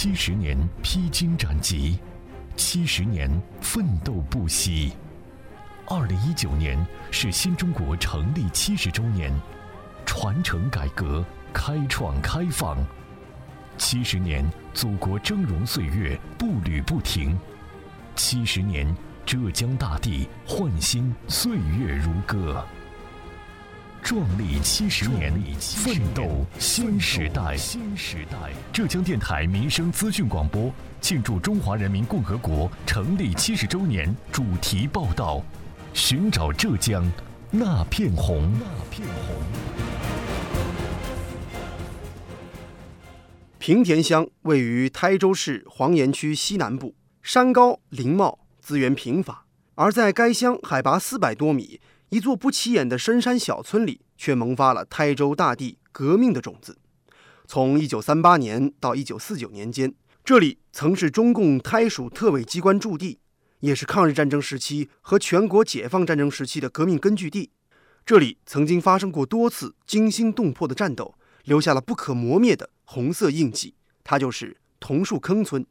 [0.00, 1.98] 七十年披荆斩棘，
[2.54, 3.28] 七十年
[3.60, 4.92] 奋斗不息。
[5.88, 6.78] 二零一九年
[7.10, 9.32] 是新中国成立七十周年，
[10.06, 12.78] 传承改革，开创开放。
[13.76, 17.36] 七十年，祖国峥嵘岁月步履不停。
[18.14, 22.64] 七十年，浙江大地焕新岁月如歌。
[24.02, 27.56] 壮丽七十年，奋斗新时代。
[27.56, 35.42] 新时代，浙江电台民生资讯广播庆祝中华人民共和国成立七十周年主题报道：
[35.92, 37.04] 寻找浙江
[37.50, 38.50] 那片红。
[38.58, 39.36] 那片红。
[43.58, 49.44] 平田乡位于台州市黄岩区西南部，山高林茂，资源贫乏。
[49.74, 51.80] 而在该乡海拔四百多米。
[52.10, 56.78] 一座不起眼的深山小村里，却萌发了台州大地革命的种子。
[57.46, 59.94] 从1938年到1949年间，
[60.24, 63.18] 这里曾是中共台属特委机关驻地，
[63.60, 67.50] 也是抗日战争时期和全国解放战争时期的革命根据地。
[68.06, 73.74] 这里曾经发生过多次惊心动魄的战斗，留下了不可磨灭的红色印记。
[74.02, 75.66] 它就是桐树坑村。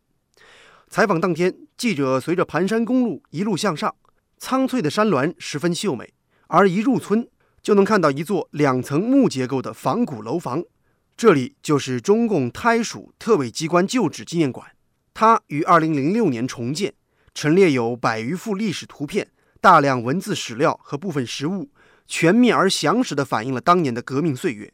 [0.87, 3.95] 采访当天，记者随着盘山公路一路向上，
[4.37, 6.13] 苍翠的山峦十分秀美。
[6.47, 7.27] 而一入村，
[7.61, 10.63] 就能看到一座两层木结构的仿古楼房，
[11.15, 14.67] 这里就是中共台属特委机关旧址纪念馆。
[15.13, 16.93] 它于2006年重建，
[17.33, 19.27] 陈列有百余幅历史图片、
[19.59, 21.69] 大量文字史料和部分实物，
[22.07, 24.71] 全面而详实地反映了当年的革命岁月。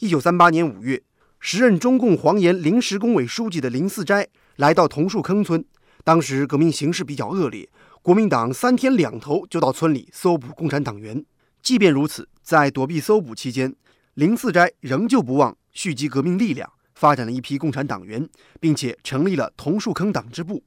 [0.00, 1.02] 1938年5月，
[1.38, 4.26] 时任中共黄岩临时工委书记的林四斋
[4.56, 5.64] 来到桐树坑村，
[6.02, 7.68] 当时革命形势比较恶劣。
[8.08, 11.22] 国民党三天两头就到村里搜捕共产党员。
[11.60, 13.76] 即便如此，在躲避搜捕期间，
[14.14, 18.26] 林四斋仍旧不忘蓄积革命力量，发展了一批共产党员，
[18.58, 20.64] 并且成立了桐树坑党支部。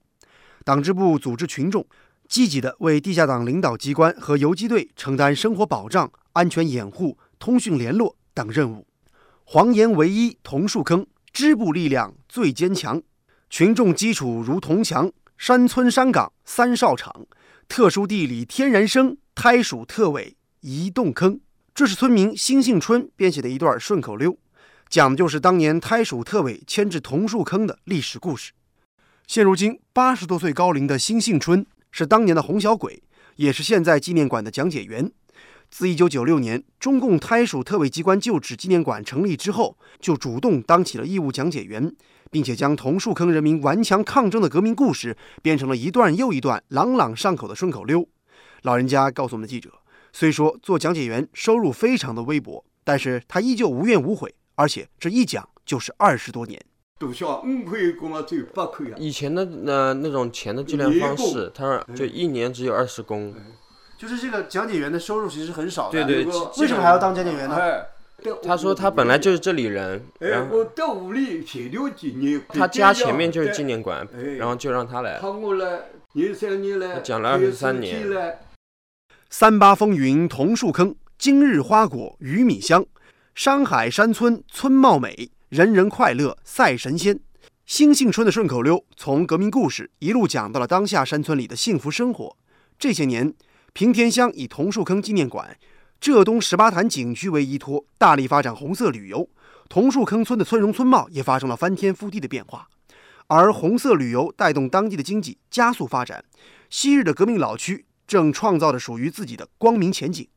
[0.63, 1.83] 党支部组织群众，
[2.27, 8.85] 积极地为地下党领导机关和游击队承担生活保障、安全掩护、通讯联络等任务。
[9.45, 13.01] 黄岩唯一桐树坑支部力量最坚强，
[13.49, 15.11] 群众基础如铜墙。
[15.41, 17.25] 山村山岗三哨场，
[17.67, 21.39] 特殊地理天然生，胎属特委移动坑。
[21.73, 24.37] 这是村民辛杏春编写的一段顺口溜，
[24.87, 28.51] 讲的就是当年胎属特委迁至桐树坑的历史故事。
[29.25, 33.01] 现如今八十多岁高龄的辛杏春是当年的红小鬼，
[33.37, 35.11] 也是现在纪念馆的讲解员。
[35.71, 41.95] 自一九九六年中共胎属特委机关旧址纪念馆成立之后，就主动当起了义务讲解员。
[42.31, 48.07] 并且将桐树坑人民顽强抗争的革命故事编成了一段又一段朗朗上口的顺口溜。
[48.63, 49.69] 老人家告诉我们的记者，
[50.13, 56.59] 虽说做讲解员收入非常的微薄，但是他依旧无怨无悔，而且这一讲就是二十多年。
[58.97, 63.33] 以前的那那种钱的计量方式，他说就一年只有二十工。
[63.97, 66.03] 就是这个讲解员的收入其实很少的。
[66.05, 66.31] 对对。
[66.59, 67.57] 为什么还要当讲解员呢？
[68.43, 70.63] 他说他本来就是这里人，然后
[72.49, 75.19] 他家前面就是纪念馆，然后就让他来。
[75.19, 78.37] 他讲了二十三年。
[79.29, 82.85] 三八风云桐树坑，今日花果鱼米香。
[83.33, 87.19] 山海山村村貌美，人人快乐赛神仙。
[87.65, 92.35] 兴庆春的顺口溜从革命故事一路讲到了当下山村里的幸福生活。
[92.77, 93.33] 这些年，
[93.71, 95.57] 平田乡以桐树坑纪念馆。
[96.01, 99.29] 浙东十八潭景区为依托，大力发展红色旅游，
[99.69, 102.67] 桐树坑村的村容村貌也发生了翻天覆地的变化。
[103.27, 106.25] 而红色旅游带动当地的经济加速发展，
[106.71, 110.27] 昔日的革命老区正创造着属于自己的光明前景。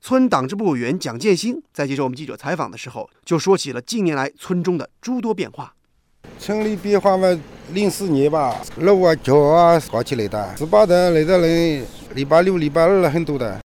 [0.00, 5.72] 村党支部委员蒋建新在接受我们记者采访的时候，就说起了近年来村中的诸多变化。
[6.40, 7.40] 村里变化嘛，
[7.72, 11.86] 零四年吧，路啊桥啊搞起来的，十八潭来的人，
[12.16, 13.60] 礼拜六、礼拜二很多的。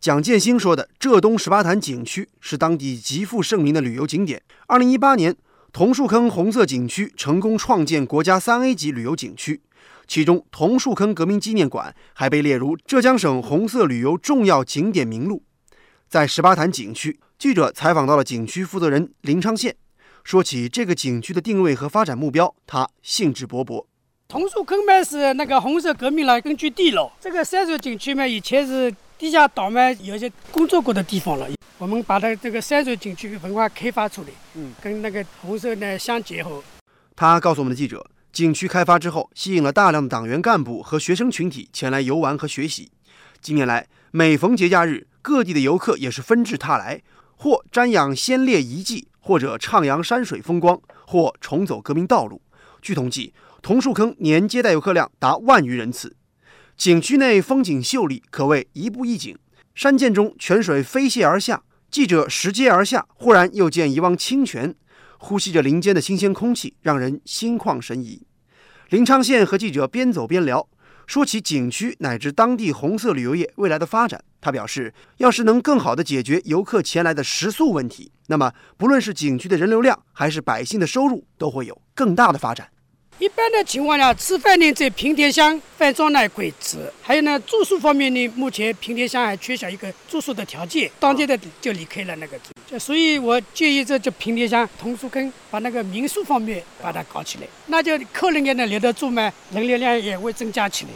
[0.00, 4.40] 蒋建兴说的浙东十八潭景区是当地极负盛名的旅游景点。
[4.68, 5.34] 二零一八年，
[5.72, 9.60] 桐树坑红色景区成功创建国家三 A 级旅游景区，
[10.06, 15.42] 其中桐树坑革命纪念馆还被列入浙江省红色旅游重要景点名录。
[16.08, 19.74] 在十八潭景区，记者采访到了景区负责人林昌宪，
[20.22, 23.84] 说起这个景区的定位和发展目标，他兴致勃勃。
[24.28, 28.94] 桐树坑嘛是那个红色革命的根据地了，这个山水景区嘛以前是。
[29.18, 31.48] 地下岛嘛，有些工作过的地方了。
[31.76, 36.62] 我们把它这个山水景区文化开发出来，嗯，跟那个红色呢相结合。
[37.16, 42.92] 他告诉我们的记者，景区开发之后，吸引了大量的党员干部和学生群体前来游玩和学习。
[43.40, 47.02] 近年来，每逢节假日，各地的游客也是纷至沓来，
[47.36, 52.40] 或瞻仰先烈遗迹，或者徜徉山水风光，或重走革命道路。
[52.80, 56.14] 据统计，桐树坑年接待游客量达万余人次。
[56.78, 59.36] 景区内风景秀丽，可谓一步一景。
[59.74, 64.72] 山涧中泉水飞泻而下，记者拾阶而下，忽然又见一汪清泉，
[65.18, 68.22] 呼吸着林间的新鲜空气，让人心旷神怡。
[68.90, 70.68] 林昌宪和记者边走边聊，
[71.04, 74.22] 说起景区乃至当地红色旅游业未来的发展。
[74.40, 82.68] 他表示，要是能更好地解决游客前来的食宿问题，那么不论是景区的人流量，还是百姓的收入，都会有更大的发展。
[83.18, 86.78] 一般的情况下，吃饭呢在平田乡饭庄那可以吃。
[87.02, 92.78] 还有呢，住宿方面呢，目前平田乡还缺少一个住宿的条件，当地的就离开了那个住。
[92.78, 100.90] 所以我建议这就平田乡桐树坑把那个民宿方面把它搞起来，那就客人也能留得住嘛，人流量也会增加起来。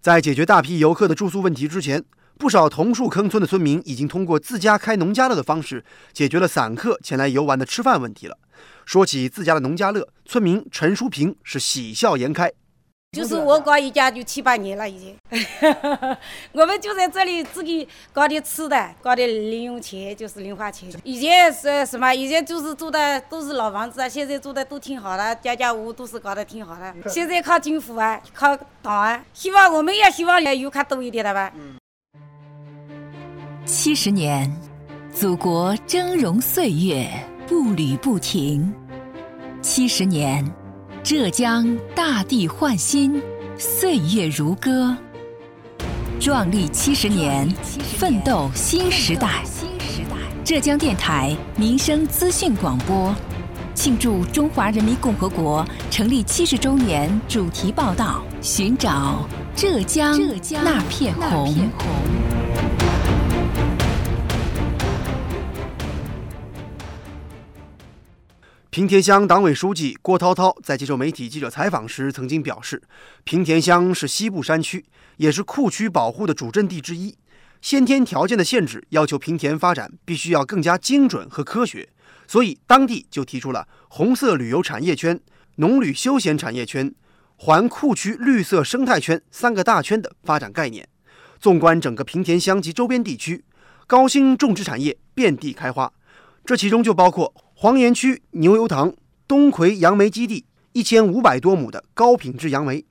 [0.00, 2.02] 在解决大批游客的住宿问题之前，
[2.38, 8.36] 不少桐树坑村的村民已经通过自家开农家乐的方式，解决了散客前来游玩的吃饭问题了。
[8.84, 12.50] 说起自家的农家乐，村民陈淑平是喜笑颜开。
[13.12, 15.16] 就是我搞一家就七八年了，已经。
[16.52, 20.88] 我们就在这里自己搞点吃的，搞点零用钱，就是零花钱。
[21.02, 22.14] 以前是什么？
[22.14, 27.10] 以前就是住的都是老房子啊，现在住的都挺好的，家家户户都是搞得挺好的。
[27.10, 31.52] 现在靠政府啊，靠党啊，希望我们也希望游客多一点的吧。
[33.64, 34.48] 七十年，
[35.12, 37.08] 祖国峥嵘岁月。
[37.50, 38.72] 步履不停，
[39.60, 40.48] 七十年，
[41.02, 43.20] 浙江大地焕新，
[43.58, 44.96] 岁月如歌。
[46.20, 47.52] 壮丽七十年，
[47.98, 49.42] 奋斗新时代。
[50.44, 53.12] 浙江电台民生资讯广播，
[53.74, 60.16] 庆祝中华人民共和国成立七十周年主题报道：寻找浙江
[60.62, 61.52] 那片红。
[68.70, 72.80] 平田乡党委书记郭涛涛在接受媒体记者采访时曾经表示，
[73.24, 74.84] 平田乡是西部山区，
[75.16, 77.16] 也是库区保护的主阵地之一。
[77.60, 81.88] 先天条件的限制要求平田发展必须要更加精准和科学，
[82.28, 85.18] 所以当地就提出了红色旅游产业圈、
[85.56, 86.94] 农旅休闲产业圈、
[87.38, 90.88] 环库区绿色生态圈三个大圈的发展概念。
[91.40, 93.44] 纵观整个平田乡及周边地区，
[93.88, 95.92] 高新种植产业遍地开花，
[96.44, 97.34] 这其中就包括。
[97.62, 98.94] 黄岩区牛油塘
[99.28, 102.86] 东葵杨梅基地一千五百多亩的高品质杨梅，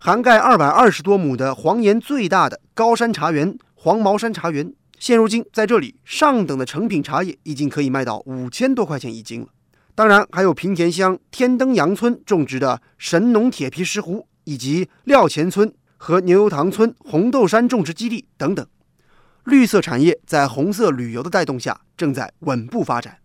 [0.00, 4.74] 涵盖二百二十多亩的黄岩最大的高山茶园黄毛山茶园。
[4.98, 9.46] 现如今，在这里上等的成品茶叶已经可以卖到五千多块钱一斤了。
[9.94, 18.66] 当然，还有平田乡天灯杨村种植的神农铁皮石斛，以及廖前村和牛油塘村红豆杉种植基地等等。
[19.44, 23.18] 绿色产业在红色旅游的带动下，正在稳步发展。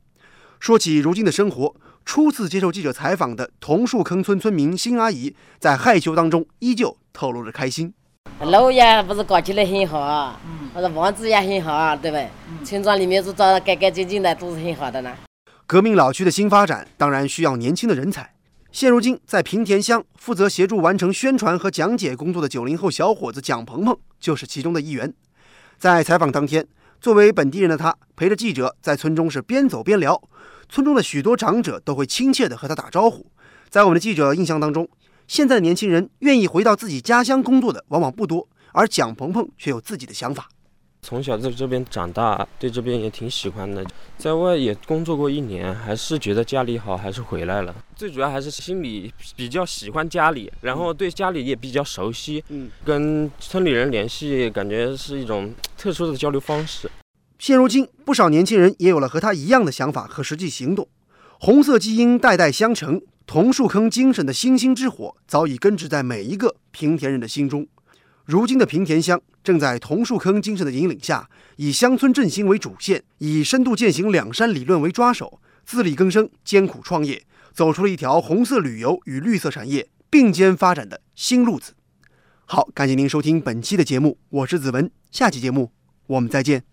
[0.64, 1.76] 说起如今的生活，
[2.06, 7.94] 初次接受记者采访的桐树坑村村民辛阿姨，在害羞当中依旧透露着开心。
[8.40, 10.40] 路也不是搞起来很好，
[10.74, 12.30] 或者房子也很好，对不对？
[12.64, 15.14] 村庄里面都装得干干净净的，都是很好的呢。
[15.68, 18.34] 革命老区的新发展，当然需要年轻的人才。
[18.72, 25.14] 现如今，在平田乡负责协助完成宣传和讲解工作的九零后小伙子蒋鹏鹏，就是其中的一员。
[25.78, 26.66] 在采访当天，
[27.02, 30.22] 作为本地人的他，陪着记者在村中是边走边聊。
[30.74, 33.24] 村中的许多长者都会亲切地和他打招呼。
[33.70, 34.90] 在我们的记者印象当中，
[35.28, 40.50] 现在的年轻人愿意回到自己家乡工作的往往不多，而蒋鹏鹏却有自己的想法。
[41.04, 43.86] 从小在这边长大，对这边也挺喜欢的。
[44.18, 47.76] 在外也工作过一年，还是觉得家里好，还是回来了。
[47.96, 52.44] 最主要还是心里比较喜欢家里，然后对家里也比较熟悉。
[52.50, 56.90] 嗯，跟村里人联系，感觉是一种特殊的交流方式。
[57.44, 60.88] 现如今，不少年轻人也有了和他一样的想法和实际行动。
[61.42, 67.68] 红色基因代代相承，桐树坑精神的星星之火早已根植在每一个平田人的心中。
[68.24, 81.74] 如今的平田乡正在桐树坑精神的引领下，以乡村振兴为主线，以深度践行两山理论为抓手，自力更生、艰苦创业，走出了一条红色旅游与绿色产业并肩发展的新路子。
[82.46, 85.74] 好，感谢您收听本期的节目，我是子文，下期节目
[86.08, 86.73] 我们再见。